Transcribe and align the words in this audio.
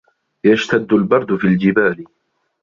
يَشْتَدُّ 0.43 0.93
الْبَرْدُ 0.93 1.35
فِي 1.35 1.47
الْجِبَالِ. 1.47 2.05